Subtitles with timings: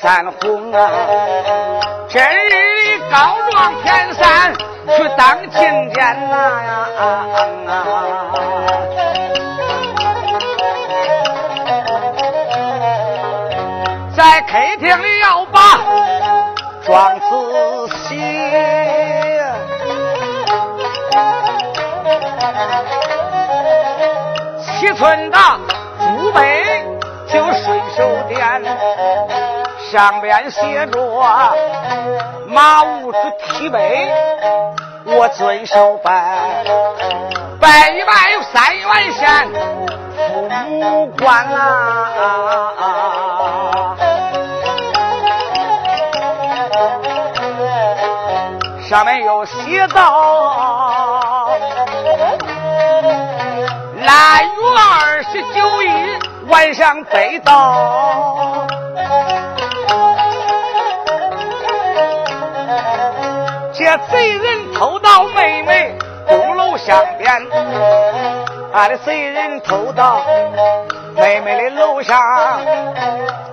[0.00, 0.78] 山红啊，
[2.08, 6.86] 真日里高壮天山去当亲家呐。
[14.16, 15.80] 在客厅里要把
[16.84, 17.26] 庄子
[18.08, 18.14] 写，
[24.78, 25.58] 七寸大
[29.98, 30.96] 上边写着
[32.46, 34.08] 马武之提碑，
[35.04, 36.62] 我遵守拜，
[37.60, 38.12] 拜一拜
[38.52, 38.86] 三元
[39.18, 39.50] 钱，
[40.14, 41.56] 父母官啊。
[48.88, 51.48] 上面有写道：
[54.02, 58.67] 腊月二十九日晚上得到，
[64.10, 65.96] 贼人偷到妹妹
[66.28, 67.46] 东楼上边，
[68.72, 70.22] 俺的贼人偷到
[71.14, 72.18] 妹妹的楼上，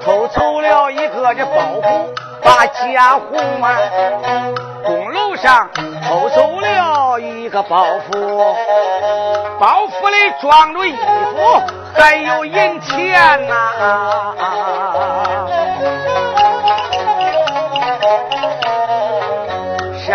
[0.04, 2.08] 偷走了一个这包袱，
[2.42, 3.78] 把家红啊。
[4.86, 5.70] 东楼上
[6.08, 8.56] 偷走了一个包袱，
[9.60, 11.62] 包袱里装着衣服，
[11.96, 14.95] 还有银钱呐。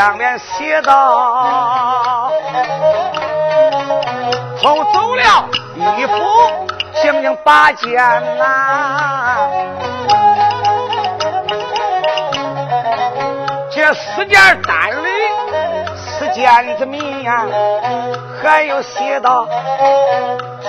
[0.00, 2.32] 上面写道：
[4.62, 5.46] 偷走了
[5.76, 6.14] 衣服，
[7.02, 7.92] 刑刑八件
[8.38, 9.46] 呐。
[13.70, 15.08] 这四件单里
[15.98, 17.44] 四件子谜呀，
[18.42, 19.46] 还有写道。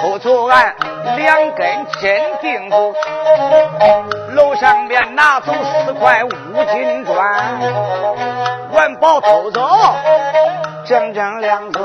[0.02, 0.76] 偷走俺
[1.16, 2.76] 两根真钉子，
[4.34, 5.54] 楼上面拿走
[5.86, 6.30] 四块五
[6.74, 7.60] 金砖，
[8.74, 9.62] 完宝偷走。
[10.84, 11.82] 整整两个，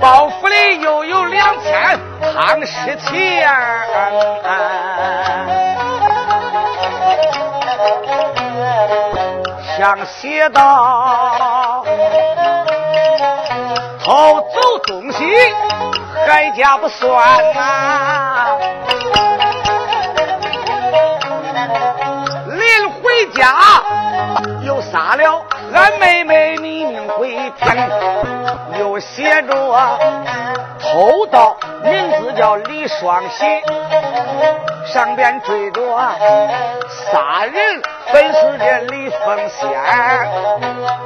[0.00, 3.48] 包袱里又有两千夯实钱。
[9.76, 11.84] 上写道：
[14.02, 15.24] 偷走东西
[16.26, 18.56] 还家不算呐，
[22.46, 23.52] 临回家
[24.62, 25.42] 又杀了
[25.74, 27.90] 俺妹妹你命回天，
[28.78, 29.98] 又写着
[30.78, 33.44] 偷盗名字叫李双喜，
[34.86, 35.80] 上边追着
[37.10, 37.82] 杀人。
[38.12, 39.68] 本是这李凤仙，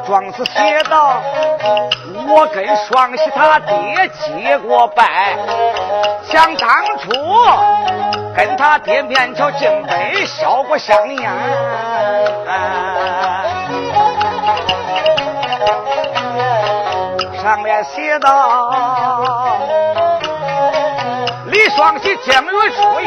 [0.06, 1.22] 庄子写道：
[2.28, 5.34] 我跟双喜他爹结过拜，
[6.24, 7.10] 想当初
[8.36, 11.30] 跟他爹面朝敬杯，烧过香烟。
[17.48, 19.56] 上面写道：
[21.46, 23.06] 李双喜正月初一，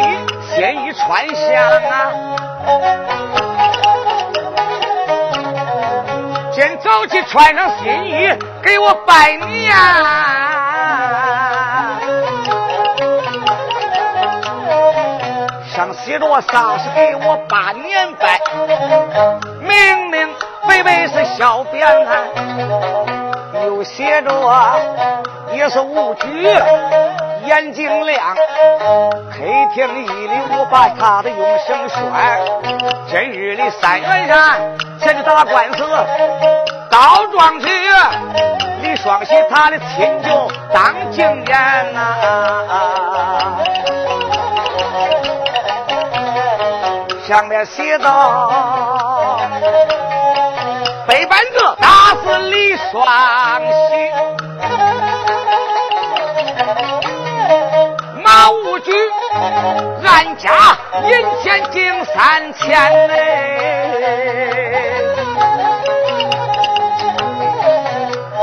[0.50, 2.12] 先一串香啊。
[6.52, 9.72] 先早起穿上新衣，给我拜年。
[15.72, 18.42] 上写着啥是给我把年拜，
[19.60, 20.28] 明明
[20.68, 22.24] 白白是小扁担，
[23.66, 24.30] 又写着
[25.54, 26.28] 也是无拘。
[27.46, 29.38] 眼睛亮，客
[29.74, 32.00] 厅一里我把他的用绳拴。
[33.08, 35.84] 今日里三元山前去打官司，
[36.90, 37.68] 告状去。
[38.84, 41.98] 李双喜他的亲舅当经验呐，
[47.28, 49.40] 上面写道：
[51.32, 52.92] 板子打死李双
[53.62, 54.12] 喜。
[58.22, 58.92] 马无惧，
[60.04, 61.10] 俺家银
[61.42, 63.14] 钱净三千嘞。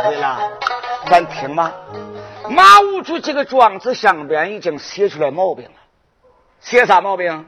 [0.05, 0.39] 对了，
[1.11, 1.71] 咱听嘛，
[2.49, 5.73] 马无惧这个状子上边已经写出来毛病了。
[6.61, 7.45] 写啥毛病？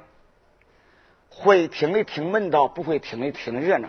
[1.31, 3.89] 会听的听门道，不会听的听热闹。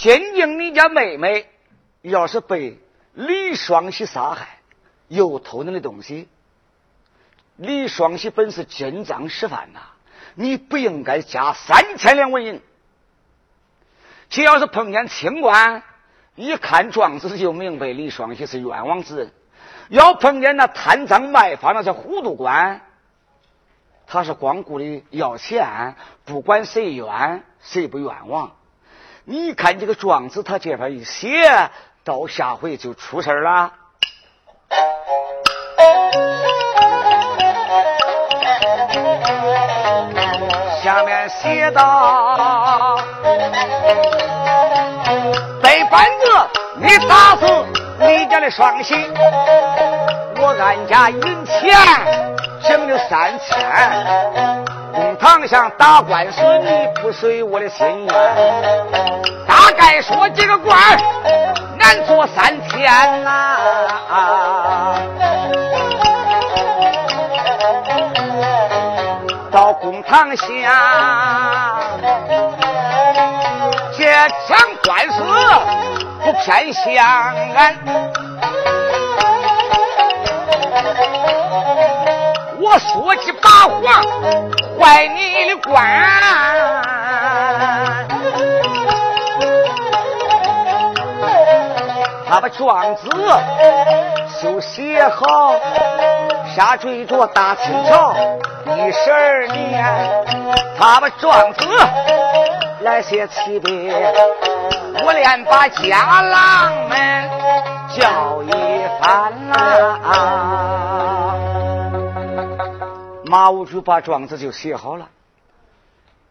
[0.00, 1.46] 今竟你家妹妹
[2.00, 2.78] 要是被
[3.12, 4.60] 李双喜杀害，
[5.08, 6.26] 又偷你的东西。
[7.56, 9.80] 李双喜本是进赃失范呐，
[10.34, 12.62] 你不应该加三千两纹银。
[14.30, 15.82] 只要是碰见清官，
[16.34, 19.28] 一看状子就明白李双喜是冤枉之人；
[19.90, 22.80] 要碰见那贪赃卖法那些糊涂官，
[24.06, 25.94] 他是光顾的要钱，
[26.24, 28.52] 不管谁冤谁不冤枉。
[29.24, 31.70] 你看这个状子，他这边一写，
[32.04, 33.72] 到下回就出事了。
[40.82, 42.96] 下面写道：
[45.62, 46.26] 背板子，
[46.76, 47.46] 你打死
[48.00, 48.94] 你家的双喜，
[50.38, 51.76] 我俺家银钱
[52.66, 54.79] 挣了三千。
[54.92, 58.08] 公堂上打官司，你不随我的心愿。
[59.46, 60.76] 大概说几个官
[61.78, 63.58] 难做三天呐。
[69.50, 71.80] 到公堂下，
[73.96, 74.04] 这
[74.48, 75.22] 场官司
[76.24, 77.04] 不偏向
[77.54, 77.76] 俺。
[82.60, 84.02] 我说起八话，
[84.78, 85.80] 坏你的官。
[92.28, 93.08] 他把状子
[94.42, 95.54] 就写好，
[96.54, 98.14] 下坠着大清朝
[98.66, 99.84] 一十二年。
[100.78, 101.66] 他把状子
[102.82, 103.92] 来写起别，
[105.02, 107.30] 我连把家郎们
[107.98, 108.50] 叫一
[109.00, 109.54] 番呐。
[110.04, 111.09] 啊
[113.30, 115.08] 马无主把状子就写好了，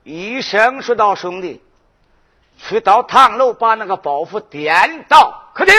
[0.03, 1.63] 一声说道：“兄弟，
[2.57, 5.73] 去到堂楼把那个包袱颠到客厅。”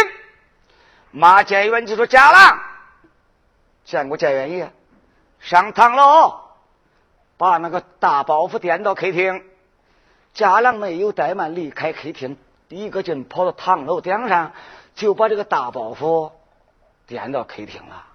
[1.12, 2.58] 马建元就说：“家郎，
[3.84, 4.72] 见过建元爷，
[5.40, 6.40] 上堂楼
[7.36, 9.44] 把那个大包袱颠到客厅。”
[10.32, 12.38] 家郎没有怠慢，离开客厅，
[12.68, 14.52] 一个劲跑到堂楼顶上，
[14.94, 16.32] 就把这个大包袱
[17.06, 18.06] 颠到客厅了。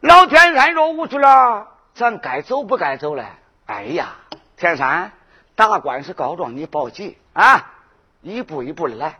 [0.00, 1.68] 老天山说：“无主了。”
[2.00, 3.26] 咱该走不该走嘞？
[3.66, 4.16] 哎呀，
[4.56, 5.12] 田山，
[5.54, 7.74] 打官司告状，你别急啊，
[8.22, 9.18] 一步一步的来。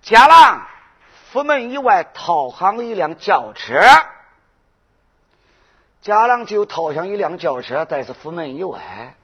[0.00, 0.66] 家郎，
[1.30, 3.78] 府门以外套上一辆轿车，
[6.00, 9.14] 家郎就套上一辆轿车，但是府门以外，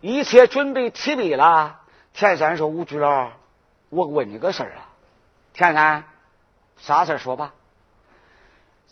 [0.00, 1.80] 一切准备齐备了。
[2.14, 3.32] 田山说：“吴局长，
[3.88, 4.86] 我问你个事儿啊。”
[5.52, 6.04] 田山，
[6.76, 7.54] 啥事说吧。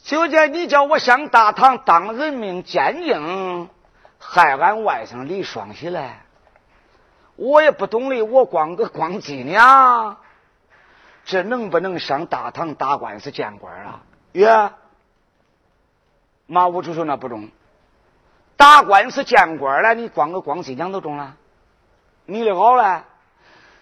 [0.07, 3.69] 就见你叫我上大堂当人命鉴定，
[4.21, 6.23] 害俺外甥李双喜来，
[7.35, 10.19] 我也不懂的，我光个光伎俩，
[11.25, 14.03] 这能不能上大堂打官司见官啊？
[14.31, 14.75] 呀，
[16.47, 17.49] 马武主说那不中，
[18.57, 21.35] 打官司见官了，你光个光伎俩都中了，
[22.27, 23.03] 你的好嘞。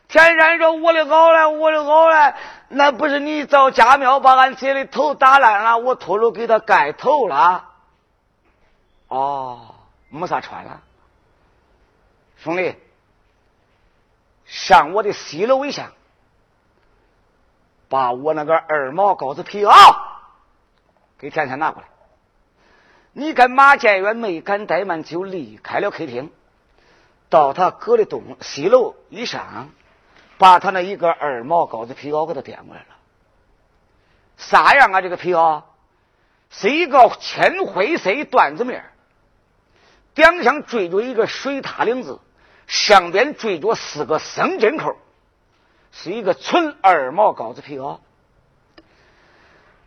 [0.07, 2.35] 田山说：“我的好嘞，我的好嘞，
[2.69, 7.69] 那不是你找家庙把俺姐的头打烂了，我秃噜给他盖头了。
[9.09, 9.75] 哦，
[10.11, 10.83] 没啥穿了，
[12.37, 12.77] 兄弟，
[14.45, 15.91] 上我的西楼一下，
[17.89, 19.97] 把我那个二毛羔子皮袄
[21.19, 21.89] 给天山拿过来。
[23.13, 26.31] 你跟马建元没敢怠慢，就离开了客厅，
[27.31, 29.71] 到他哥的东西楼以上。”
[30.37, 32.89] 把他那一个二毛羔子皮袄给他点过来了，
[34.37, 35.01] 啥样啊？
[35.01, 35.63] 这个皮袄
[36.51, 38.85] 是一个浅灰色缎子面，
[40.15, 42.21] 顶上缀着一个水獭领子，
[42.67, 44.97] 上边缀着四个生针扣，
[45.93, 47.99] 是一个纯二毛羔子皮袄。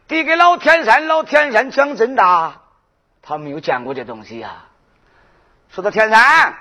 [0.08, 2.62] 递给老天山，老天山讲真的，
[3.22, 4.68] 他没有见过这东西呀。
[5.70, 6.58] 说到天山，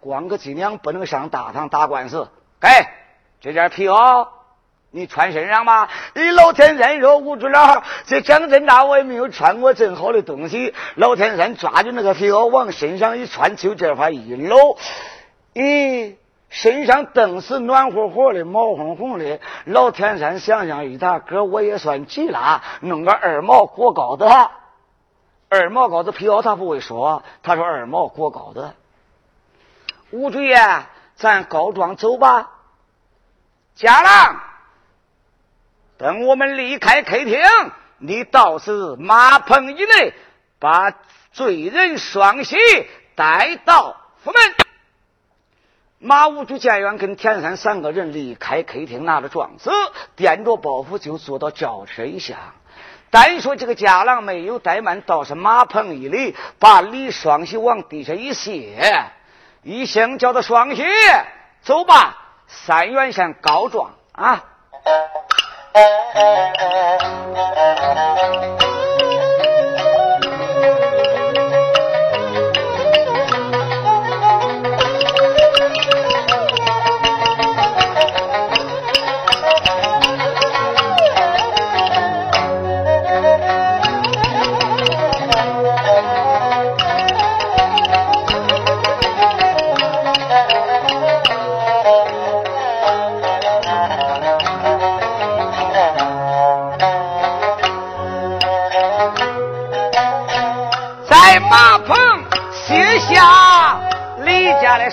[0.00, 2.30] 光个脊梁不能上大堂打官司，
[2.60, 2.68] 给。
[3.40, 4.28] 这件皮袄
[4.90, 5.88] 你穿身上吧。
[6.14, 10.74] 你老天山说吴主了，这讲真大，我也没有穿过正好的东西。
[10.94, 14.78] 老天山抓住那个皮袄往身上一穿，就这块一搂，
[15.52, 16.16] 咦，
[16.48, 19.38] 身上顿时暖和和的，毛烘烘的。
[19.66, 24.50] 老天山想想一打哥，我也算急了，弄个二毛过高的，
[25.50, 28.74] 二毛高的皮袄他不会说，他说二毛过高的。
[30.10, 30.56] 吴主爷，
[31.16, 32.52] 咱告状走吧。
[33.76, 34.40] 家郎，
[35.98, 37.38] 等我们离开客厅，
[37.98, 40.14] 你倒是马棚以内，
[40.58, 40.92] 把
[41.30, 42.56] 罪人双喜
[43.14, 44.42] 带到府门。
[45.98, 49.70] 马五主监员跟田三三个人离开客厅，拿着状子，
[50.16, 52.54] 掂着包袱就坐到轿车一下。
[53.10, 59.04] 单说这个家郎没有怠慢，倒是马棚一里把李双喜往地下一卸，
[59.62, 60.82] 一声叫他双喜，
[61.60, 64.44] 走吧，三原县告状啊。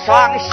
[0.05, 0.49] 双喜，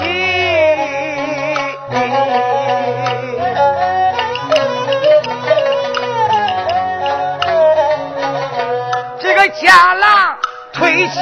[9.18, 10.36] 这个家郎
[10.72, 11.20] 推起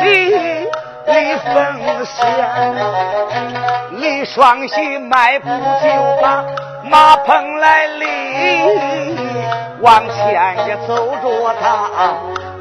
[1.07, 2.27] 李凤仙，
[3.93, 5.89] 李双喜迈步就
[6.21, 6.45] 把
[6.85, 8.07] 马棚来立，
[9.81, 11.89] 往前也走着他，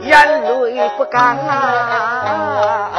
[0.02, 2.97] 眼泪不干啊。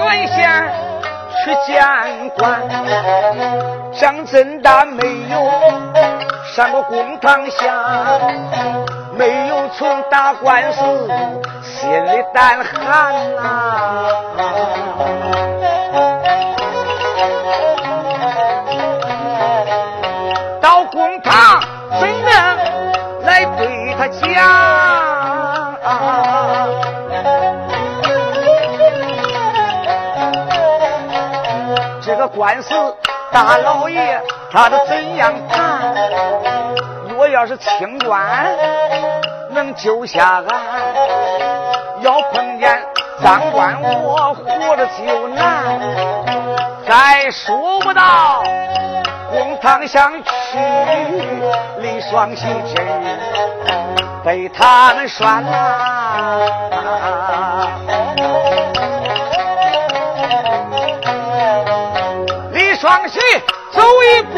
[0.00, 0.38] 我三元县
[1.44, 1.84] 去见
[2.36, 2.62] 官，
[3.92, 5.50] 张真大没有
[6.54, 8.18] 上过公堂下，
[9.18, 10.78] 没有从打官司，
[11.62, 14.87] 心里胆寒呐。
[32.28, 32.74] 官司，
[33.32, 35.94] 大老爷他的怎样判？
[37.08, 38.22] 若要是清官
[39.50, 40.46] 能救下俺，
[42.00, 42.80] 要碰见
[43.22, 45.80] 赃官，我活着就难。
[46.86, 48.42] 再说不到。
[49.30, 50.58] 公堂上去，
[51.80, 52.86] 李双喜真
[54.24, 56.38] 被他们拴啦。
[63.08, 63.20] 李双喜
[63.72, 64.36] 走一步，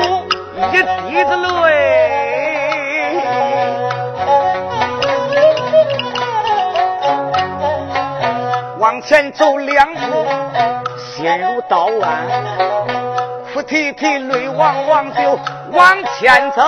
[0.73, 1.69] 一滴子泪，
[8.79, 10.25] 往前走两步，
[10.97, 12.07] 心如刀剜。
[13.53, 15.37] 哭啼啼，泪汪汪，就
[15.73, 16.63] 往前走，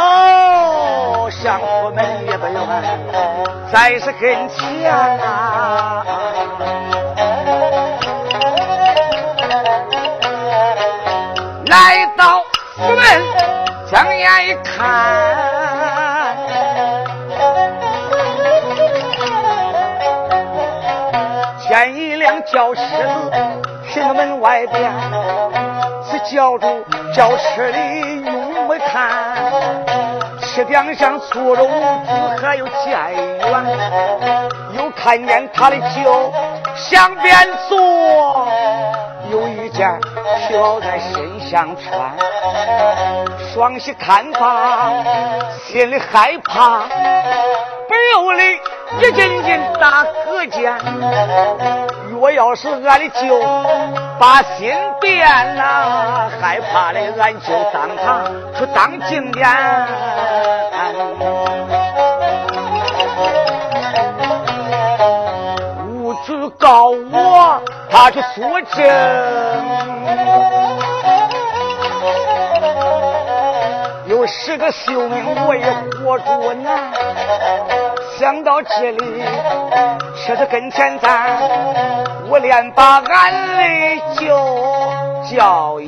[1.30, 2.99] 向府门也不远，
[3.73, 6.04] 在是跟前啊。
[14.32, 14.88] 来看，
[21.68, 23.30] 见一辆轿车子
[23.92, 24.90] 停在门外边。
[26.10, 26.84] 是叫住
[27.14, 29.52] 轿车里用没看，
[30.40, 32.10] 车顶上坐着五子
[32.40, 33.38] 还有监员，
[34.78, 36.32] 又看见他的酒
[36.74, 37.34] 向边
[37.68, 38.48] 坐，
[39.30, 39.88] 有一件
[40.49, 42.17] 飘在身上穿，
[43.52, 44.91] 双膝看罢，
[45.67, 46.83] 心里害怕，
[47.88, 48.43] 不由得
[49.00, 50.75] 一阵阵打呵欠。
[52.11, 53.41] 若要是俺的舅
[54.19, 55.26] 把心变
[55.57, 58.25] 了，害怕的俺就当堂
[58.57, 59.49] 去当经典。
[65.88, 67.61] 无主告我，
[67.92, 68.80] 他去作证，
[74.06, 75.70] 有十个性命我也
[76.00, 76.90] 活着难。
[78.18, 79.22] 想到这里，
[80.25, 81.38] 车子跟前站，
[82.30, 84.26] 我连把俺泪就
[85.30, 85.87] 叫一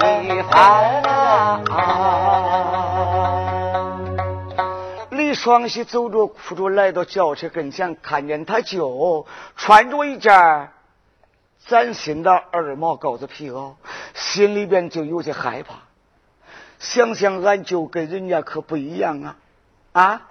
[0.50, 1.62] 番。
[5.10, 10.68] 李双喜走着哭着来到轿车跟前，看见他舅穿着一件
[11.66, 13.74] 崭新的二毛羔子皮袄，
[14.14, 15.76] 心里边就有些害怕。
[16.78, 19.36] 想想俺舅跟人家可不一样啊，
[19.92, 20.28] 啊！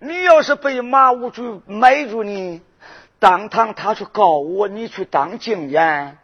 [0.00, 2.60] 你要是被马五主买住你，
[3.20, 6.18] 当堂他去告我，你去当经验。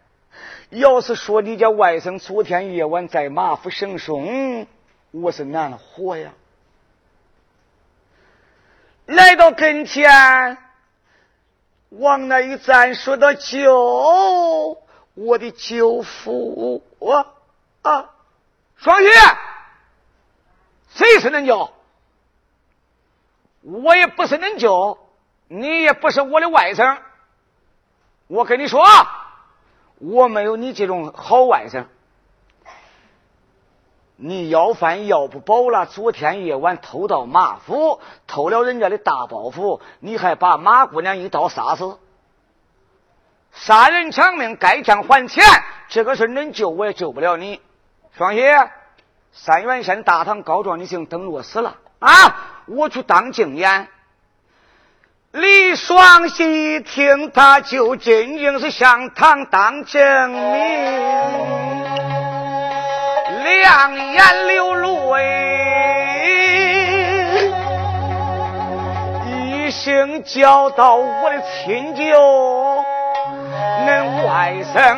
[0.71, 4.67] 要是说你家外甥昨天夜晚在马府生松，
[5.13, 6.33] 我是难活呀。
[9.07, 10.59] 来到跟前，
[11.91, 14.83] 往那一站，说的：“舅，
[15.15, 17.27] 我的舅父啊
[17.83, 18.11] 啊，
[18.77, 19.09] 双喜，
[20.95, 21.71] 谁是恁舅？
[23.63, 24.99] 我也不是恁舅，
[25.49, 26.99] 你也不是我的外甥。
[28.29, 28.85] 我跟你说，
[29.99, 31.87] 我没有你这种好外甥。”
[34.23, 41.97] 你要饭要不饱了，昨天夜晚偷到马府，偷了人家的大包袱，你还把马姑娘一刀杀死，
[43.53, 45.43] 杀人偿命，该账还钱。
[45.89, 47.63] 这个事能救我也救不了你。
[48.19, 48.43] 双喜，
[49.33, 52.63] 三元县大堂告状，你姓等落死了啊！
[52.67, 53.89] 我去当证言。
[55.33, 61.60] 李双喜一听，他就仅仅是向堂当证明。
[63.59, 64.87] 两眼流泪，
[69.67, 72.05] 一声叫到我的亲舅，
[73.87, 74.97] 恁外甥，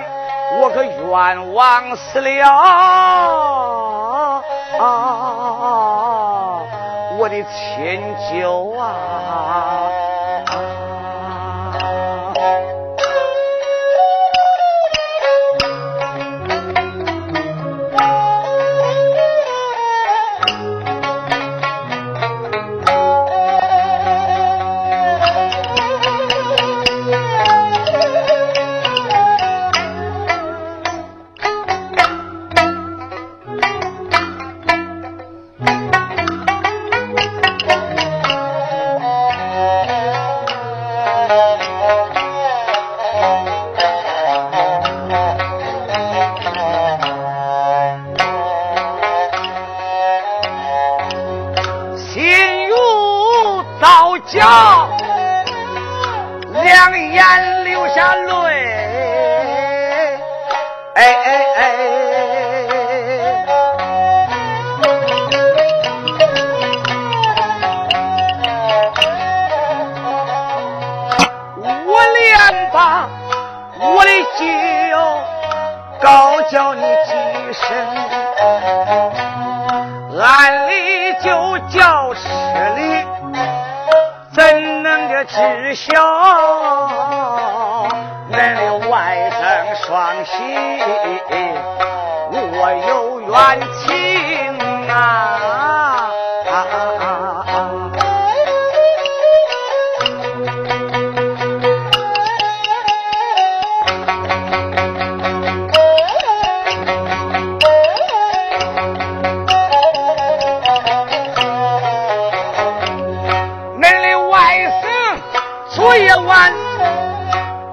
[0.61, 4.43] 我可冤枉死了，
[7.19, 9.91] 我的亲舅啊！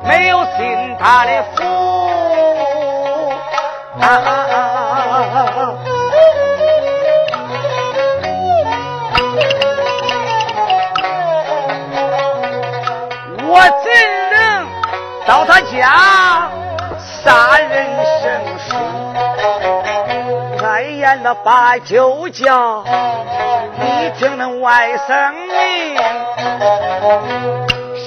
[0.03, 1.63] 没有信他的福
[13.47, 13.89] 我怎
[14.31, 14.67] 能
[15.25, 16.49] 到他家
[17.23, 17.87] 杀人
[18.21, 18.29] 生
[18.67, 18.75] 疏
[20.57, 22.83] 开眼了把酒叫
[23.79, 25.53] 你听那外甥的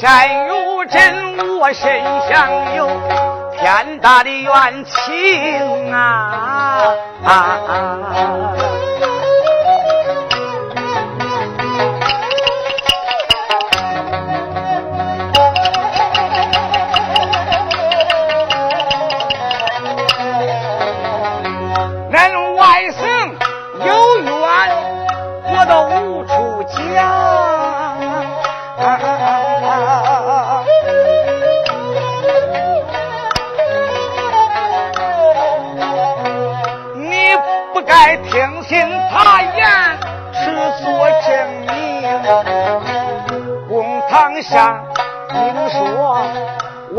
[0.03, 2.89] 山如真，我身上有
[3.57, 6.93] 天大的冤情啊！
[7.25, 7.57] 下，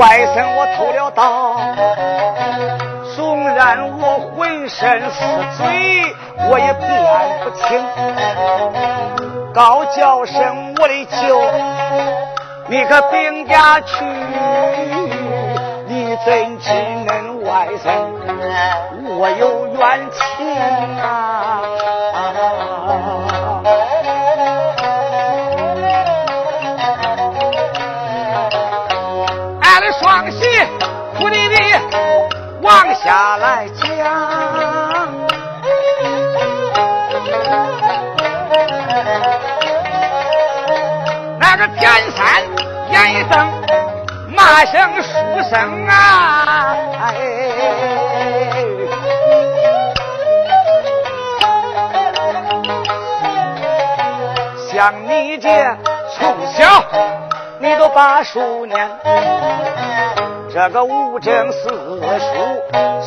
[0.04, 1.24] 外甥我偷了刀？
[3.16, 5.16] 纵然我浑身是
[5.58, 5.64] 罪，
[6.50, 6.84] 我也辩
[7.42, 7.64] 不清。
[9.54, 11.40] 高叫声我的舅，
[12.68, 14.04] 你可禀家去，
[15.88, 16.70] 你怎知
[17.08, 17.86] 恁外甥
[19.08, 19.80] 我有冤
[20.12, 20.22] 情
[21.02, 21.08] 啊？
[33.04, 33.88] 下来讲。
[41.38, 42.42] 那个田三
[42.92, 43.34] 严一登，
[44.30, 44.66] 那
[45.02, 45.12] 书
[45.50, 47.12] 生啊，哎，
[54.72, 55.50] 像你这
[56.16, 56.22] 从
[56.54, 56.64] 小。
[57.60, 58.90] 你都把书念，
[60.52, 62.36] 这个五经四书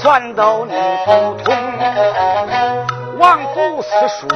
[0.07, 0.73] 全道你
[1.05, 1.53] 不通，
[3.19, 4.29] 枉读四书。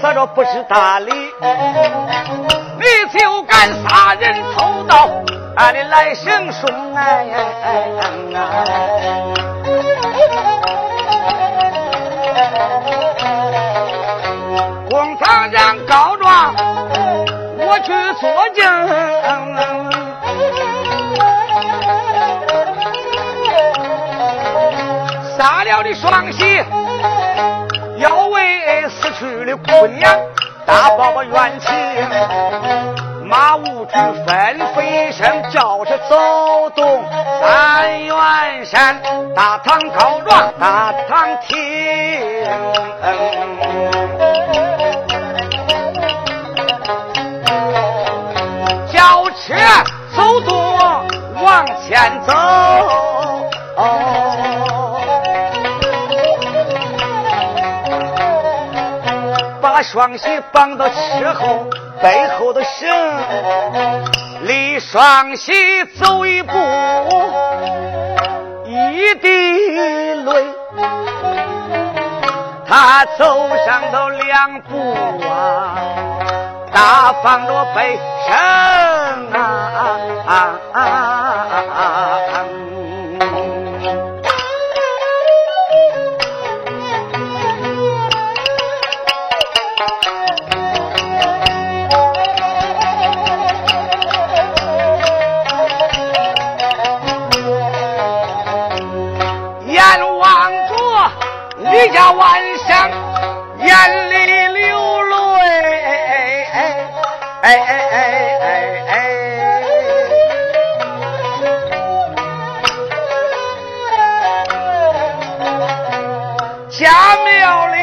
[0.00, 2.84] 咱这不知大理，你
[3.18, 5.08] 就敢杀人偷盗，
[5.56, 7.26] 俺的来生顺哎！
[14.88, 16.54] 公堂上告状，
[17.58, 18.64] 我去作证，
[25.76, 26.64] 了你双喜。
[27.98, 30.18] 要为死去的姑娘
[30.64, 31.70] 大报个冤情，
[33.24, 37.04] 马无惧吩咐一声，叫着走动
[37.40, 39.00] 三元山，
[39.34, 42.44] 大堂告状，大堂听，
[48.92, 49.54] 轿车
[50.14, 50.56] 走动
[51.42, 52.45] 往前走。
[59.96, 61.66] 双喜绑到车后
[62.02, 62.86] 背后的绳，
[64.42, 65.54] 离双喜
[65.98, 66.52] 走一步，
[68.66, 70.44] 一滴泪。
[72.68, 74.94] 他走上头两步
[75.30, 75.78] 啊，
[76.74, 78.36] 大放着悲声
[80.74, 81.25] 啊。
[101.96, 102.28] 家万
[102.58, 102.90] 象
[103.56, 103.72] 眼
[104.10, 104.14] 里
[104.48, 105.14] 流泪，
[105.80, 106.58] 哎哎
[107.40, 108.04] 哎哎哎
[108.42, 108.44] 哎
[108.86, 109.00] 哎哎！
[116.68, 116.76] 家
[117.24, 117.74] 庙里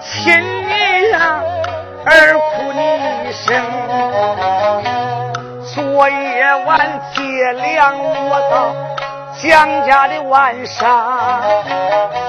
[0.00, 1.42] 亲你呀，
[2.04, 2.78] 儿哭你
[3.26, 3.50] 一声，
[5.74, 6.14] 昨夜
[6.64, 6.70] 晚
[7.12, 8.54] 接粮我到
[9.36, 9.50] 蒋
[9.88, 12.21] 家的晚上。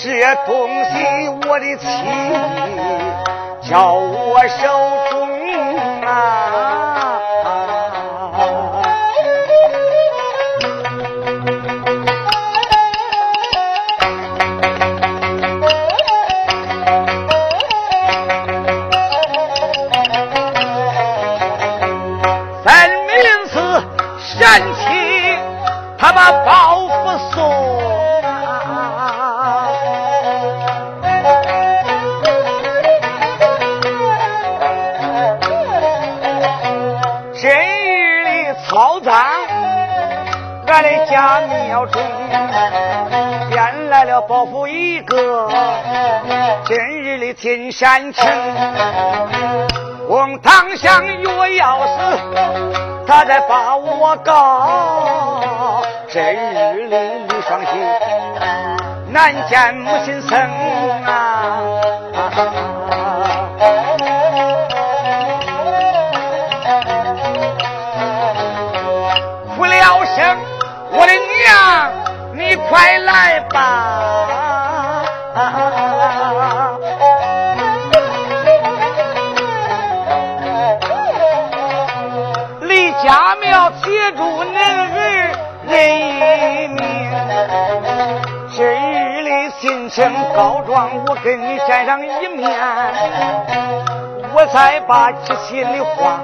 [0.00, 0.10] 这
[0.46, 1.84] 东西我的妻
[3.68, 4.87] 叫我受
[41.78, 42.02] 家庙中，
[43.50, 45.48] 变来了伯父一个，
[46.64, 48.26] 今日的金山城，
[50.08, 51.92] 公堂上若要死
[53.06, 56.96] 他再把我告，今日里
[57.28, 57.68] 李双喜
[59.10, 60.50] 难见母亲生。
[90.78, 92.56] 告状，我跟你见上一面，
[94.32, 96.20] 我再把这心里话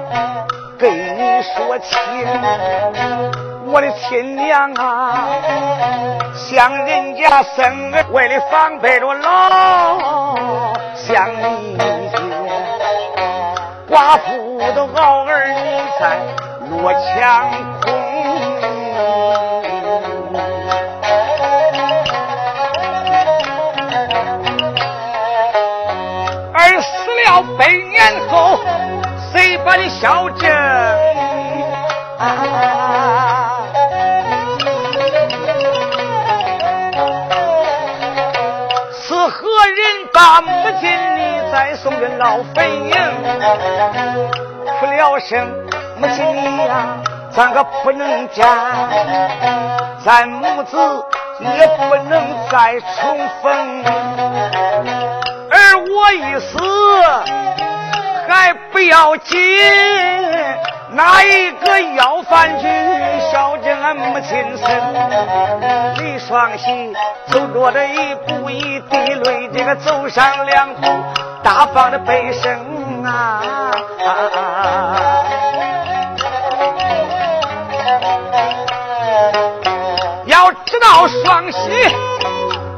[0.79, 1.99] 跟你说清。
[3.67, 5.27] 我的亲娘啊，
[6.33, 11.77] 像人家生儿为了防备着老，像你
[13.89, 16.17] 寡妇都熬儿女在
[16.69, 17.91] 落墙哭，
[29.75, 30.49] 谁把你孝正？
[40.13, 42.95] 把母亲你再送进老坟茔，
[44.79, 45.45] 哭了声，
[45.97, 46.97] 母亲你呀，
[47.31, 48.45] 咱可不能嫁，
[50.05, 50.77] 咱母子
[51.41, 53.83] 也不能再重逢。
[55.51, 56.57] 而我一死
[58.27, 59.39] 还不要紧，
[60.91, 62.67] 哪一个要饭去
[63.31, 64.67] 孝敬俺母亲身？
[65.97, 66.93] 李双喜
[67.27, 70.87] 走着的一步一滴泪，这个走上两步，
[71.43, 72.57] 大方的背身
[73.05, 73.71] 啊！
[80.25, 81.59] 要知道双喜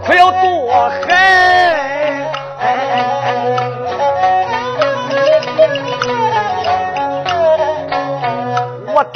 [0.05, 1.86] 可有多狠。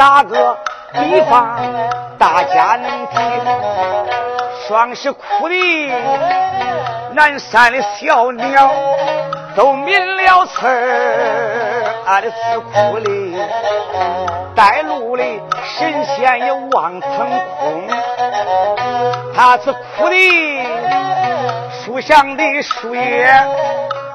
[0.02, 0.58] 打个
[0.94, 1.60] 比方，
[2.18, 3.22] 大家能听。
[4.68, 5.92] 双是哭的，
[7.14, 8.74] 南山的小鸟
[9.56, 13.10] 都鸣了词儿，俺的是哭的，
[14.56, 15.24] 带路的
[15.78, 17.12] 神仙也望腾
[17.60, 17.88] 空。
[19.36, 20.66] 他是哭的，
[21.86, 23.32] 树上的树叶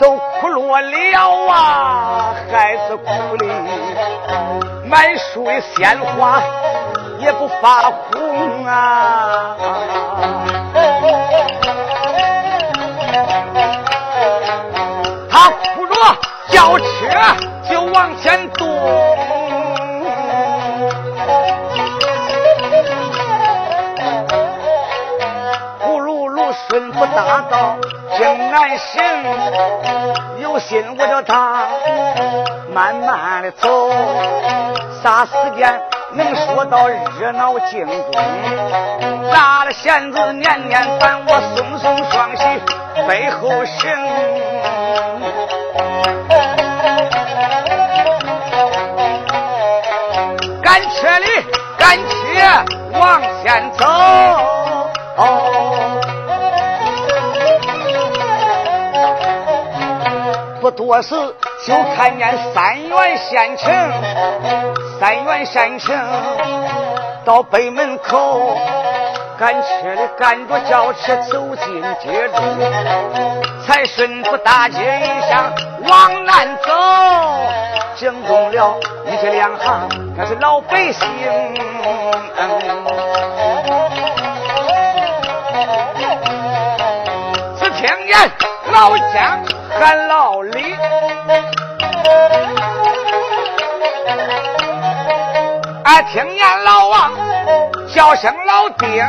[0.00, 4.75] 都枯落了啊，孩子哭的。
[4.88, 6.40] 满树的鲜花
[7.18, 9.56] 也不发红啊！
[15.28, 15.94] 他扶着
[16.50, 16.84] 轿车
[17.68, 18.68] 就往前动，
[25.80, 27.76] 呼噜噜顺福大道
[28.16, 29.02] 正南行，
[30.40, 31.66] 有心我叫他
[32.76, 33.90] 慢慢的走。
[35.02, 35.80] 啥时间
[36.12, 36.86] 能说到
[37.18, 38.12] 热闹京中？
[39.32, 42.44] 咋了弦子年年烦我松松双喜
[43.08, 43.80] 背后行？
[50.62, 51.26] 赶车里
[51.78, 52.12] 赶车
[53.00, 53.86] 往前走，
[60.60, 61.14] 不多时
[61.66, 63.68] 就看见三元县城。
[65.00, 65.98] 三元县城
[67.24, 68.56] 到北门口，
[69.36, 72.40] 赶车的赶着轿车走进街中，
[73.66, 75.52] 才顺府大街一上
[75.88, 76.70] 往南走，
[77.96, 81.08] 惊动了一这两行那是老百姓。
[87.58, 88.30] 只听见
[88.76, 89.42] 老姜
[89.80, 90.76] 喊老李。
[95.82, 97.12] 俺听见老王
[97.88, 99.02] 叫声老丁，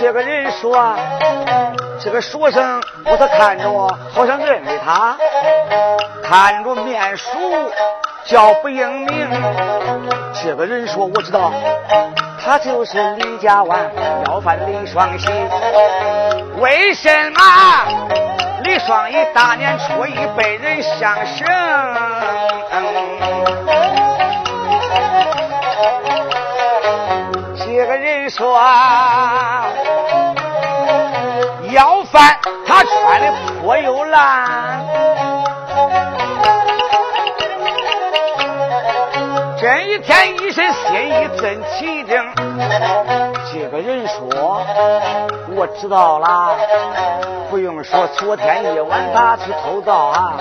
[0.00, 0.96] 这个人说，
[2.00, 3.68] 这个书生我他看着，
[4.14, 5.18] 好像认得他，
[6.22, 7.28] 看着面熟，
[8.24, 9.28] 叫不应名。
[10.42, 11.52] 这个人说，我知道，
[12.44, 13.90] 他就是李家湾
[14.26, 15.26] 要饭李双喜，
[16.58, 17.40] 为什么？
[18.62, 21.46] 李双喜大年初一被人相绳，
[27.56, 28.60] 这个人说
[31.72, 34.83] 要饭，他穿的破又烂，
[39.94, 42.34] 一天一身心意真齐整。
[43.52, 44.60] 这个人说
[45.54, 46.56] 我知道了。
[47.48, 50.34] 不用说，昨天夜晚他去偷盗啊，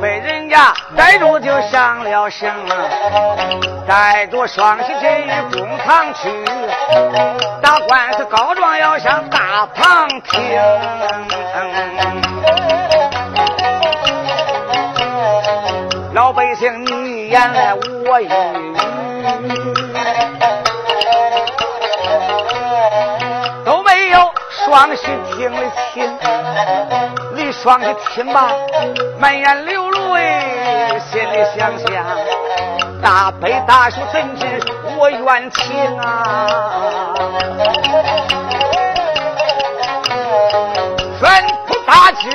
[0.00, 2.48] 被人家逮住就上了绳，
[3.88, 5.08] 带着双喜进
[5.50, 6.44] 公堂去
[7.60, 10.40] 打官司，告状要向大堂听。
[16.14, 17.74] 老百姓你一言来
[18.12, 18.28] 我一语。
[24.64, 25.58] 双喜听了
[25.92, 26.18] 亲，
[27.34, 28.50] 李双喜听罢，
[29.18, 32.04] 满眼流泪，心里想想，
[33.02, 34.60] 大悲大叔怎知
[34.96, 36.46] 我冤情啊？
[41.20, 41.24] 吩
[41.66, 42.30] 咐大姐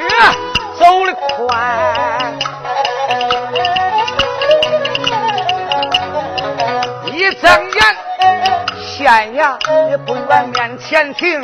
[0.77, 1.13] 走得
[1.47, 1.55] 快，
[8.97, 11.39] 县衙也不远面前停。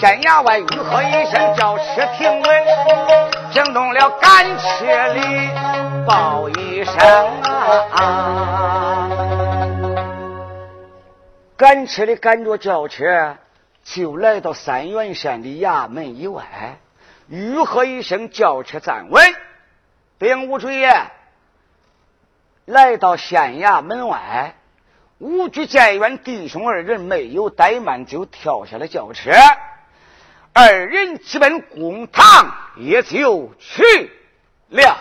[0.00, 2.64] 县衙外，吁喝一声，叫车停稳，
[3.52, 5.48] 惊动了赶车里
[6.04, 6.94] 报一声
[7.92, 9.08] 啊！
[11.56, 13.36] 赶车的赶着轿车，
[13.84, 16.42] 就来到三原县的衙门以外。
[17.28, 19.22] 吁喝一声，轿车站稳。
[20.18, 20.92] 兵务主爷
[22.64, 24.54] 来到县衙门外，
[25.22, 29.30] 武举监院弟兄二人没有怠慢，就跳下了轿车，
[30.52, 34.10] 二人直奔公堂，也就去
[34.70, 34.98] 了。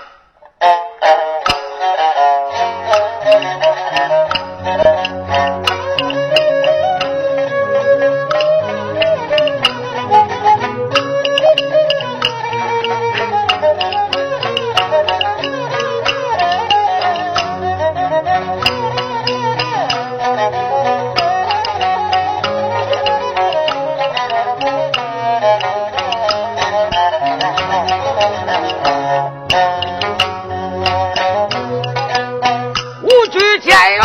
[33.62, 34.04] 见元，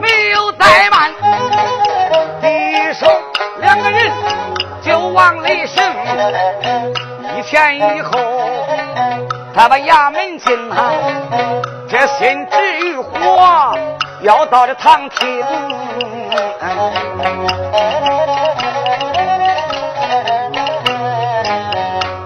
[0.00, 1.10] 没有怠慢，
[2.42, 3.06] 一手
[3.58, 4.12] 两个人
[4.82, 5.82] 就往里行，
[7.34, 8.12] 一前一后，
[9.54, 10.92] 他把衙门进啊，
[11.88, 13.78] 这心直欲火，
[14.20, 15.42] 要到这堂厅。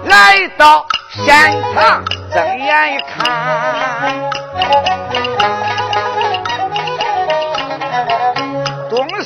[0.03, 1.33] 来到现
[1.73, 3.86] 场，睁眼一看。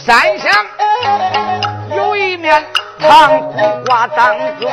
[0.03, 0.51] 山上
[1.95, 2.63] 有一面
[2.99, 4.71] 堂古画当中。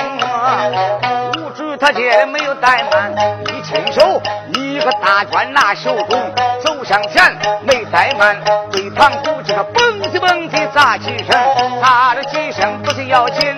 [1.80, 3.12] 他这里没有怠慢，
[3.44, 4.20] 一伸手，
[4.54, 6.18] 一个大卷拿手中，
[6.64, 7.22] 走上前，
[7.62, 8.36] 没怠慢，
[8.72, 13.56] 对堂鼓这个嘣叽嘣叽砸几声，砸了几声不是要紧，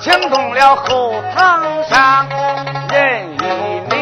[0.00, 2.26] 惊动了后堂上
[2.90, 3.44] 人一
[3.88, 4.00] 名。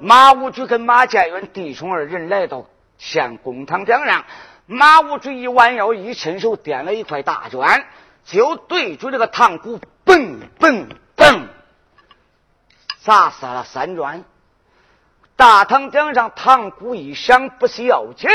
[0.00, 2.64] 马武举跟马建元弟兄二人来到
[3.02, 4.24] 向公堂顶上，
[4.66, 7.84] 马武举一弯腰，一伸手，掂了一块大砖。
[8.24, 10.86] 就对住这个堂鼓，嘣嘣
[11.16, 11.48] 嘣，
[13.00, 14.22] 砸死了三砖。
[15.34, 18.30] 大堂顶上堂鼓一响，不是要紧，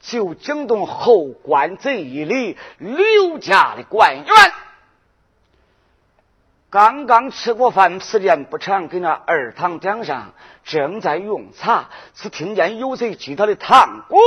[0.00, 4.26] 就惊动后官贼一里刘家的官员。
[6.68, 14.18] 刚刚吃过饭，时间不长，跟那二堂顶上正在用茶，只听见有谁击他的堂鼓。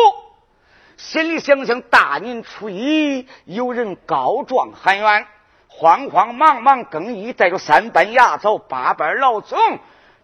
[0.96, 5.28] 心里想想，大年初一有人告状喊冤，
[5.68, 9.60] 慌慌忙忙更衣，带着三班牙走、八班老总，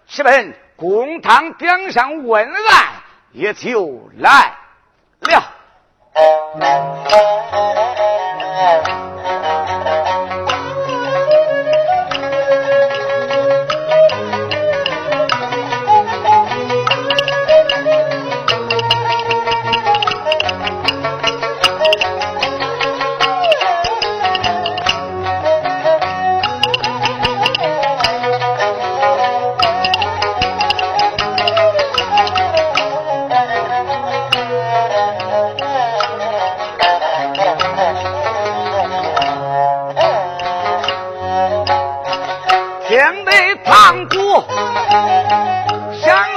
[0.07, 2.55] 直奔公堂顶上问案，
[3.31, 4.55] 也就来
[5.21, 5.43] 了。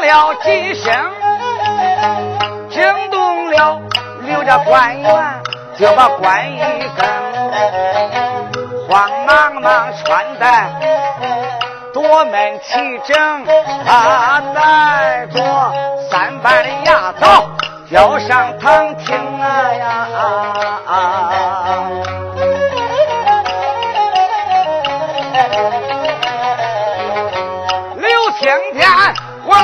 [0.07, 0.95] 了几声
[2.71, 3.83] 惊动了
[4.21, 5.43] 刘家官员，
[5.77, 6.61] 就把官衣
[6.97, 7.05] 更，
[8.89, 10.71] 慌忙忙穿戴，
[11.93, 13.45] 夺门齐整，
[13.85, 15.43] 他带着
[16.09, 17.49] 三班的牙枣，
[17.91, 19.26] 就上堂听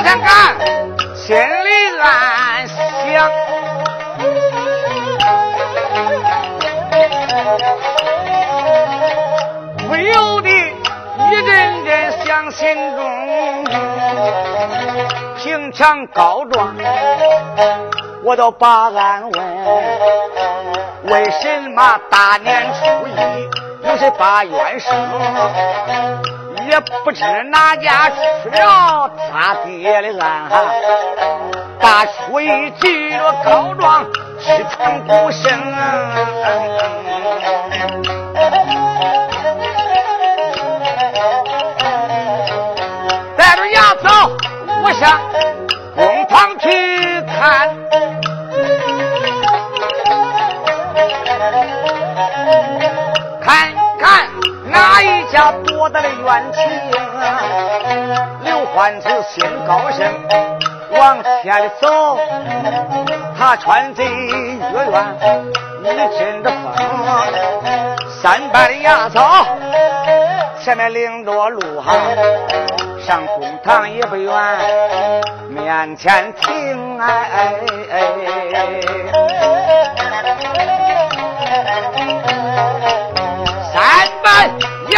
[0.03, 0.27] 往前赶。
[1.15, 1.39] 心里
[2.01, 3.31] 暗想，
[9.87, 13.01] 不由得一阵阵想心中。
[15.37, 16.75] 平常告状，
[18.23, 19.33] 我都把俺问，
[21.05, 23.11] 为什么大年初一
[23.87, 24.93] 又是把冤生？
[26.69, 30.49] 也不知哪家出了他爹的案，
[31.79, 34.05] 大初一举着告状
[34.39, 35.43] 是堂鼓声，
[43.35, 44.09] 带着牙走，
[44.83, 45.19] 我上
[45.95, 47.69] 公堂去看。
[53.41, 54.29] 看看
[54.71, 56.63] 哪一家多大的冤情！
[58.43, 60.05] 刘欢子心高兴，
[60.91, 62.19] 往前走，
[63.35, 65.17] 他穿贼越远，
[65.81, 65.85] 一
[66.19, 66.85] 阵的风，
[68.21, 69.43] 三班的牙草，
[70.61, 71.95] 前面领着路哈，
[73.03, 74.31] 上公堂也不远，
[75.49, 78.03] 面前停哎哎。
[83.73, 83.81] 三
[84.23, 84.47] 班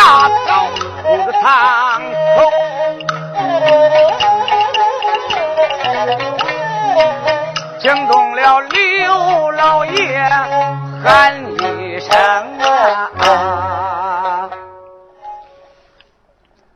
[0.06, 0.70] 班牙草
[1.03, 2.03] 入堂
[2.36, 2.38] 口，
[7.80, 10.22] 惊动了刘老爷，
[11.03, 12.16] 喊一声
[12.60, 14.51] 啊。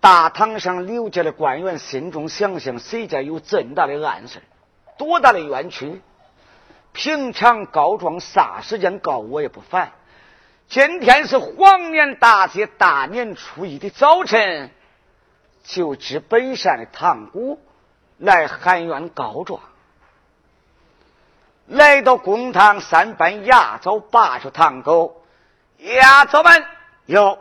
[0.01, 4.41] 大堂上，刘家的官员心中想想：谁家有这么大的暗事，
[4.97, 6.01] 多大的冤屈？
[6.93, 9.91] 平常告状啥时间告我也不烦。
[10.69, 14.69] 今天是黄年大节，大年初一的早晨，
[15.63, 17.59] 就知本山的堂姑
[18.19, 19.61] 来喊冤告状。
[21.65, 25.23] 来到公堂，三班牙枣拔出堂口，
[25.79, 26.63] 牙枣们
[27.07, 27.39] 哟。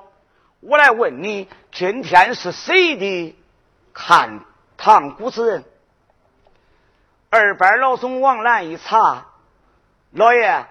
[0.61, 3.37] 我来问你，今天是谁的
[3.93, 4.41] 看
[4.79, 5.65] 堂姑之人？
[7.29, 9.27] 二班老总王兰一查，
[10.13, 10.67] 老爷，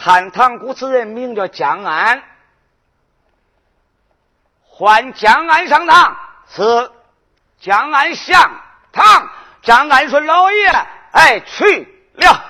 [0.00, 2.22] 汉唐古之人名叫江安，
[4.62, 6.16] 唤江安上堂。
[6.54, 6.90] 是
[7.58, 8.60] 江安上
[8.92, 9.28] 堂。
[9.62, 10.68] 江安说：“老爷，
[11.10, 12.44] 哎，去了。”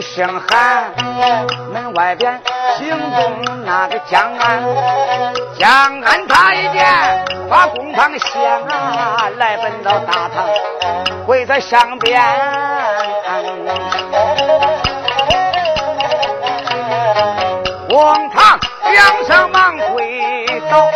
[0.00, 0.92] 声喊，
[1.72, 2.40] 门外边
[2.76, 4.62] 行动那个江安，
[5.58, 6.84] 江安他一见
[7.50, 10.46] 把公堂掀啊，来奔到大堂，
[11.26, 12.22] 跪在上边，
[17.88, 18.58] 公堂
[18.92, 20.88] 两声忙跪倒，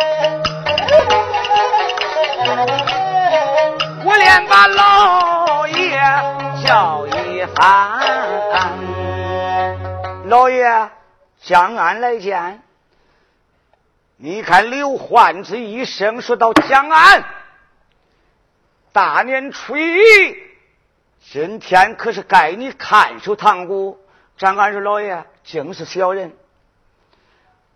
[4.05, 6.01] 我连把老爷
[6.65, 7.05] 叫
[7.43, 7.99] 一番。
[10.27, 10.89] 老爷，
[11.41, 12.61] 江安来见。
[14.15, 17.25] 你看刘焕之一声说到江安，
[18.93, 19.91] 大年初一，
[21.19, 23.99] 今天可是该你看守堂姑。
[24.37, 26.33] 张安说：“老爷，竟是小人。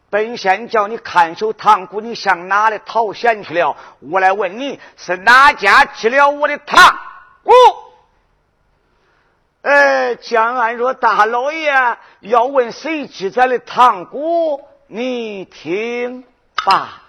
[0.10, 3.76] 本县叫你看守堂姑，你上哪里逃闲去了？
[4.00, 6.98] 我来问你，是哪家吃了我的堂
[7.44, 7.52] 姑？”
[9.62, 11.72] 哎，江安若：“大老爷
[12.22, 16.24] 要问谁记载的唐古，你听
[16.64, 17.04] 吧。”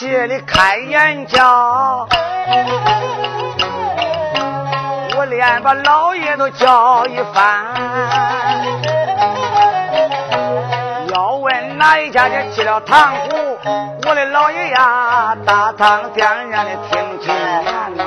[0.00, 2.08] 他这里开眼角，
[5.14, 7.66] 我连把老爷都叫一番。
[11.12, 13.58] 要问哪一家的进了堂鼓，
[14.08, 18.04] 我的老爷呀，大堂店让的听清言呐。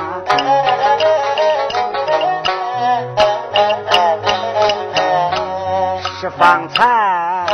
[6.20, 7.46] 是方才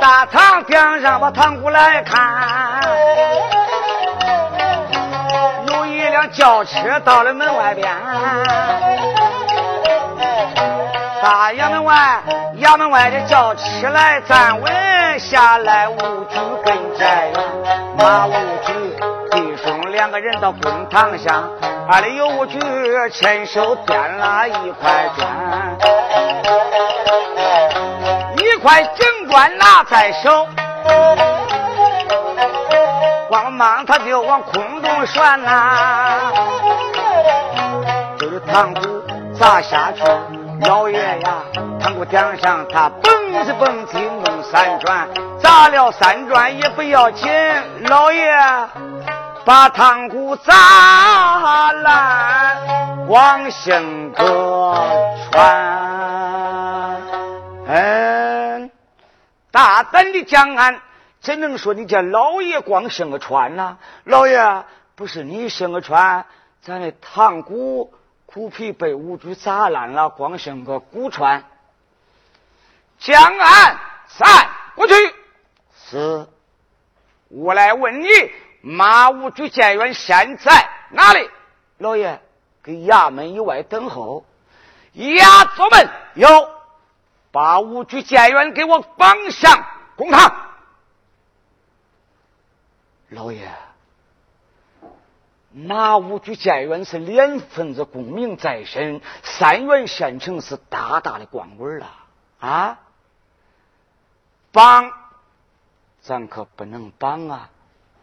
[0.00, 2.63] 大堂顶上把堂鼓来看。
[6.34, 7.88] 轿车到了门外边，
[11.22, 12.22] 大衙门外，
[12.60, 17.40] 衙门外的轿车来站稳下来，五局跟前呀，
[17.98, 18.32] 马五
[18.66, 18.72] 局
[19.30, 21.44] 弟兄两个人到公堂下，
[21.88, 22.58] 二里有五局
[23.12, 25.78] 牵手掂了一块砖，
[28.38, 30.48] 一块整砖拿在手。
[33.34, 36.30] 慌忙他就往空中旋呐，
[38.16, 38.80] 就是堂鼓
[39.36, 40.04] 砸下去，
[40.68, 41.42] 老爷呀，
[41.80, 45.08] 堂鼓顶上他蹦是蹦起弄三转，
[45.40, 47.28] 砸了三转也不要紧，
[47.88, 48.32] 老爷
[49.44, 52.56] 把堂鼓砸烂。
[53.08, 54.76] 光兴个
[55.32, 57.02] 船。
[57.66, 58.70] 嗯，
[59.50, 60.80] 大胆的江岸，
[61.24, 63.78] 怎能说你家老爷光生个船呢？
[64.04, 64.64] 老爷，
[64.94, 66.26] 不是你生个船，
[66.60, 67.94] 咱的塘鼓
[68.26, 71.44] 鼓皮被乌龟砸烂了，光剩个古船。
[72.98, 74.92] 江岸散过去。
[75.74, 76.28] 是，
[77.28, 78.06] 我来问你，
[78.60, 81.30] 马五举监员现在哪里？
[81.78, 82.20] 老爷，
[82.62, 84.26] 给衙门以外等候。
[84.92, 86.28] 押走门有，
[87.32, 89.64] 把五举监员给我绑上
[89.96, 90.43] 公堂。
[93.14, 93.48] 老爷，
[95.52, 101.86] 马武举监员是两份子功名在身，三元县城是大大的官官了
[102.40, 102.80] 啊！
[104.50, 104.90] 绑，
[106.02, 107.50] 咱可不能绑啊！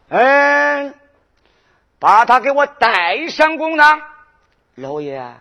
[0.08, 0.94] 嗯，
[1.98, 4.00] 把他给我带上公堂。
[4.76, 5.34] 老爷，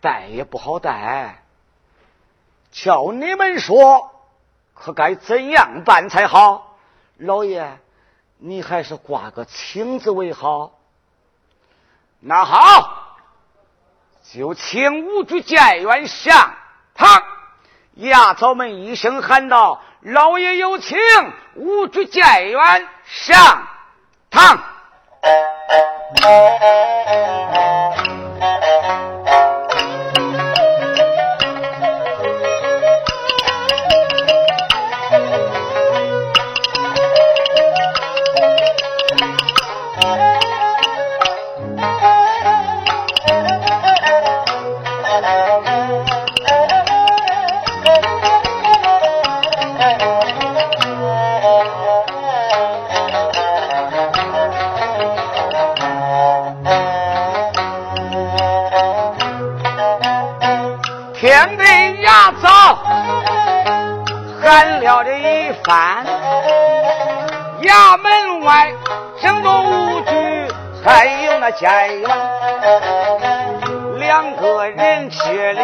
[0.00, 1.42] 带也不好带，
[2.72, 4.10] 叫你们说，
[4.74, 6.76] 可该怎样办才好？
[7.18, 7.78] 老爷，
[8.38, 10.72] 你还是挂个请字为好。
[12.20, 13.16] 那好，
[14.32, 16.54] 就请五局监员上
[16.94, 17.22] 堂。
[17.96, 19.82] 衙曹们一声喊道。
[20.00, 20.96] 老爷有请，
[21.56, 23.66] 五局监员上
[24.30, 24.62] 堂。
[65.68, 66.02] 这一番，
[67.60, 68.72] 衙门外
[69.20, 70.48] 整多无拘，
[70.82, 72.08] 还有那监员，
[73.98, 75.60] 两个人接力，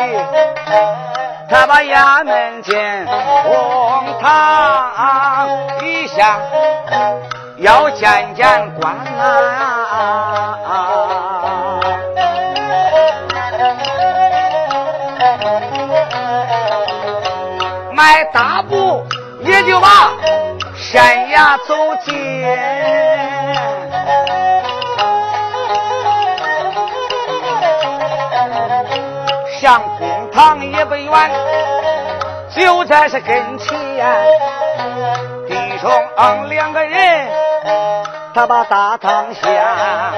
[1.48, 2.76] 他把衙门进
[3.06, 5.48] 公堂
[5.82, 6.38] 一下，
[7.56, 10.58] 要见见官啊。
[19.66, 20.12] 就把
[20.76, 22.46] 山崖走进，
[29.58, 31.30] 向公堂也不远，
[32.54, 33.74] 就在是跟前。
[35.48, 35.90] 弟兄
[36.48, 37.28] 两个人，
[38.34, 40.12] 他把大堂下，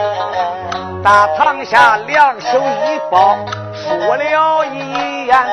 [1.04, 3.36] 大堂下两手一抱。
[3.74, 5.46] 说了一言，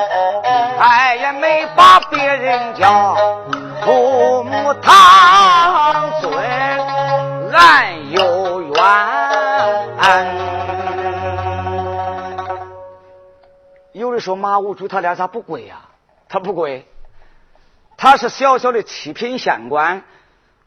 [0.78, 3.16] 再也没把别人叫
[3.84, 6.32] 父母堂尊，
[7.52, 8.74] 俺有冤。
[13.92, 15.82] 有人说马无主他俩咋不跪呀？
[16.30, 16.86] 他不跪，
[17.98, 20.02] 他是小小的七品县官，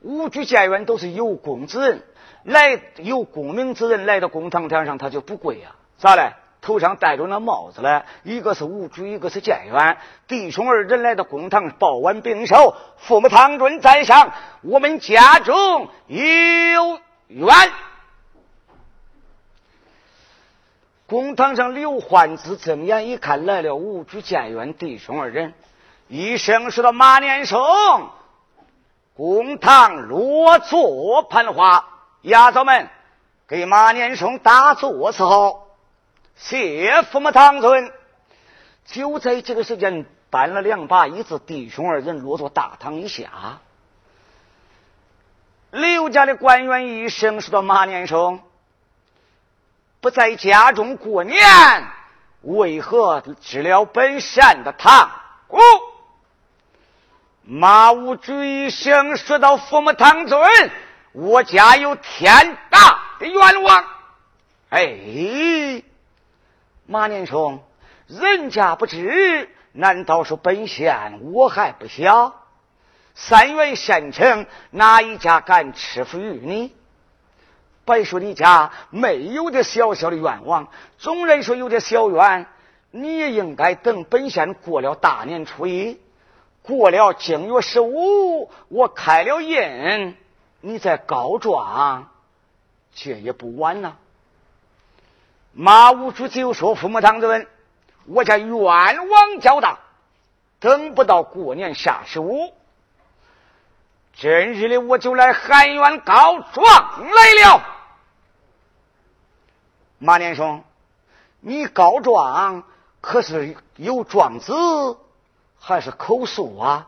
[0.01, 2.03] 五举监员都是有功之人，
[2.43, 5.71] 来有功名之人来到公堂堂上，他就不跪呀？
[5.97, 6.33] 咋嘞？
[6.59, 9.97] 头上戴着那帽子嘞，一个是武举，一个是监员。
[10.27, 17.49] 弟兄二人来到公堂，报完兵手，父母堂尊在上，我们家中有冤。
[21.07, 25.53] 公堂上，刘焕子睁眼一看，来了武举监员弟兄二人，
[26.09, 27.59] 一声说到：“马年生，
[29.15, 31.87] 公堂落座盘话，
[32.23, 32.89] 衙曹们
[33.47, 35.66] 给马年生打坐伺候。”
[36.37, 37.91] 谢父母堂尊，
[38.85, 43.59] 就在这个时间，搬了两把椅子，弟兄二人落座大堂以下。
[45.71, 48.39] 刘家的官员一声说道：“马年生
[49.99, 51.37] 不在家中过年，
[52.41, 55.11] 为何治了本山的堂？”
[55.49, 55.59] 哦，
[57.41, 60.71] 马武举一声说道：“父母堂尊，
[61.13, 63.83] 我家有天大的愿望。”
[64.69, 65.83] 哎。
[66.87, 67.59] 马年生，
[68.07, 72.33] 人家不知，难道说本县我还不晓？
[73.13, 76.73] 三原县城哪一家敢吃服于你？
[77.83, 82.45] 别说你家没有这小小的愿望，众人说有点小愿，
[82.91, 85.99] 你也应该等本县过了大年初一，
[86.61, 90.15] 过了正月十五，我开了印，
[90.61, 92.09] 你再告状，
[92.95, 93.95] 这也不晚呐。
[95.59, 97.47] 马武主就说：“父母堂尊，
[98.05, 98.47] 我家冤
[99.09, 99.79] 枉较大，
[100.59, 102.53] 等不到过年下十五，
[104.15, 107.65] 今日里我就来喊冤告状来了。”
[109.97, 110.63] 马年兄，
[111.39, 112.63] 你告状
[113.01, 114.53] 可是有状子
[115.59, 116.87] 还是口述啊？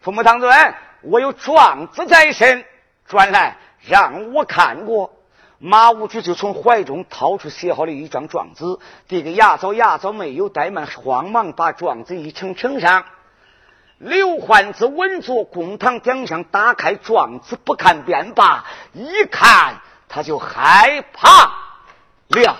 [0.00, 2.64] 父母堂尊，我有状子在身，
[3.04, 5.12] 转来让我看过。
[5.60, 8.78] 马武举就从怀中掏出写好的一张状子，
[9.08, 9.74] 递给牙枣。
[9.74, 13.04] 牙枣没有怠慢，慌忙把状子一呈呈上。
[13.98, 21.52] 刘焕子稳坐公堂顶上，打开状子不看便罢，一看他就害怕
[22.28, 22.56] 了。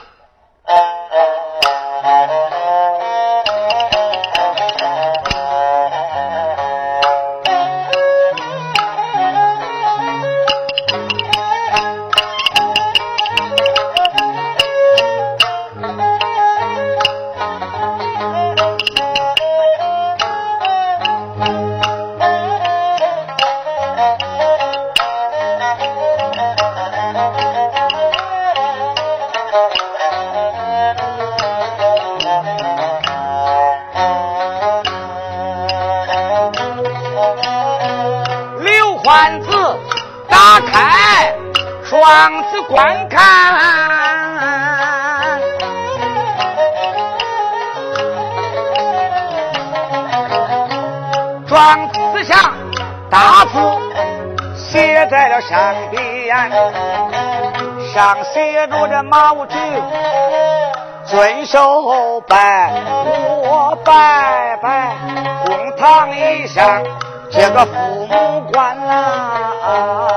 [42.00, 43.18] 王子观看，
[51.46, 52.54] 庄子上
[53.10, 53.52] 大字
[54.54, 56.50] 写在了上边，
[57.92, 59.56] 上写着这马武举
[61.04, 62.70] 遵守拜，
[63.42, 64.94] 我拜拜
[65.44, 66.82] 公堂以上
[67.30, 70.07] 这个父母官啊。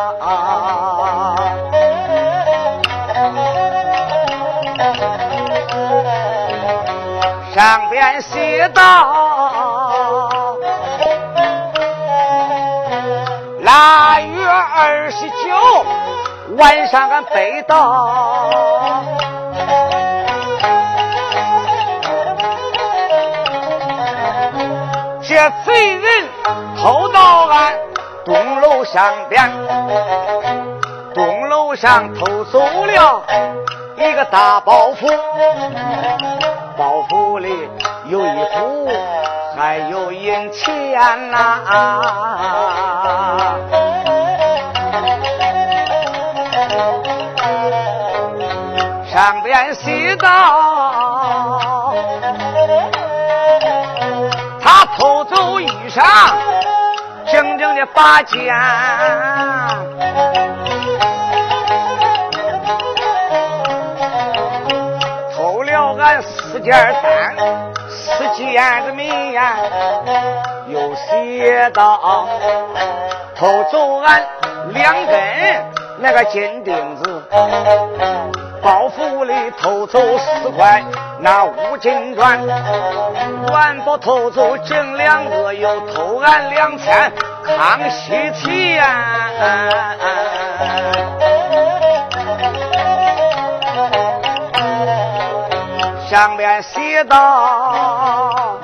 [8.02, 8.82] 上边写道：
[13.60, 15.36] 腊月二十九
[16.58, 19.04] 晚上俺北道，
[25.22, 26.28] 这贼人
[26.82, 27.78] 偷到俺
[28.26, 29.47] 东楼上边，
[31.14, 33.24] 东楼上偷走了
[33.95, 35.08] 一个大包袱。
[36.78, 37.70] 包袱里
[38.12, 38.89] 有一副，
[39.55, 41.38] 还有银钱呐，
[49.09, 51.93] 上边写道：
[54.62, 56.03] 他偷走衣裳，
[57.32, 58.53] 整整的八件。
[65.34, 67.71] 偷了俺四件衫，
[68.22, 69.56] 四件子米呀，
[70.68, 72.28] 又写道
[73.36, 74.24] 偷走俺
[74.70, 75.18] 两根
[75.98, 77.24] 那个金钉子，
[78.62, 80.84] 包袱里偷走四块
[81.20, 82.40] 那五金砖，
[83.52, 87.12] 完不偷走整两个，又偷俺两千
[87.44, 88.84] 康熙钱。
[96.12, 98.59] 上面写道：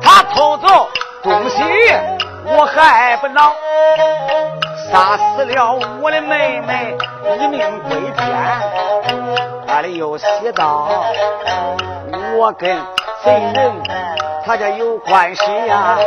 [0.00, 0.88] 他偷走
[1.22, 1.62] 东西，
[2.46, 3.52] 我还不恼；
[4.90, 6.96] 杀死了我的妹妹，
[7.38, 8.26] 一命归天。
[9.66, 10.26] 那里又写
[10.56, 10.88] 道：
[12.38, 12.74] 我跟
[13.22, 13.72] 贼人
[14.46, 15.98] 他家有关系呀，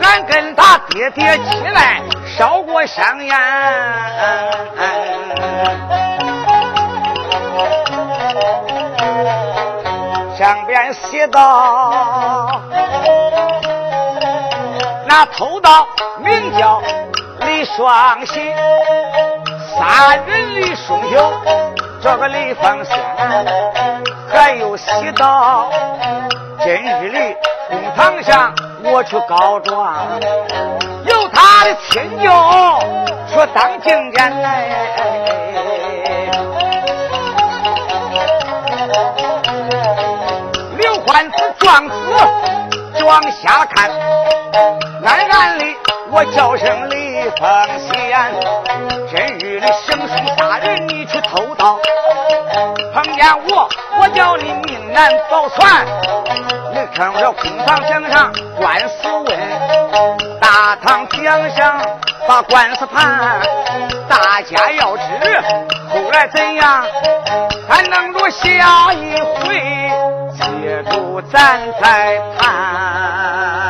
[0.00, 2.00] 俺跟他爹爹起来
[2.38, 3.36] 烧过香烟。
[10.86, 12.60] 边写道：
[15.04, 15.84] 那偷盗
[16.22, 16.80] 名叫
[17.40, 18.54] 李双喜，
[19.76, 21.32] 杀人李双秀，
[22.00, 22.96] 这个李方仙。
[24.32, 25.68] 还有西道：
[26.60, 27.36] 今日里
[27.68, 30.06] 公堂上我去告状，
[31.04, 32.30] 有他的亲舅
[33.34, 35.35] 说当证件来。
[41.06, 43.88] 官子状子往下看，
[45.04, 45.76] 暗暗里
[46.10, 47.48] 我叫声李凤
[47.78, 48.34] 仙，
[49.08, 51.78] 今日里行凶杀人，你去偷盗，
[52.92, 53.68] 碰见我，
[54.00, 55.64] 我叫你命难保全。
[56.72, 61.80] 你看我公堂墙上官司问，大堂墙上
[62.26, 63.40] 把官司判，
[64.08, 65.02] 大家要知
[65.88, 66.84] 后来怎样。
[67.68, 69.90] 还能落下一回
[70.38, 73.65] 截住咱再谈